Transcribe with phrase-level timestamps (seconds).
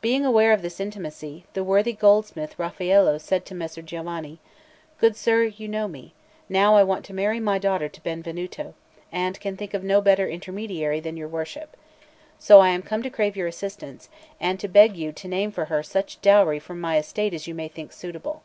[0.00, 4.38] Being aware of this intimacy, the worthy goldsmith Raffaello said to Messer Giovanni:
[5.00, 6.14] "Good sir, you know me;
[6.48, 8.74] now I want to marry my daughter to Benvenuto,
[9.10, 11.76] and can think of no better intermediary than your worship.
[12.38, 14.08] So I am come to crave your assistance,
[14.38, 17.54] and to beg you to name for her such dowry from my estate as you
[17.56, 18.44] may think suitable."